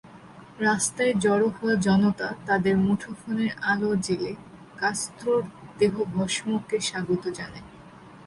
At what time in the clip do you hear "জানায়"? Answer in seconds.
7.37-7.67